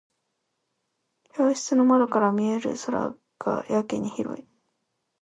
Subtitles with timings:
[1.33, 4.47] 教室の窓から見える空がやけに広い。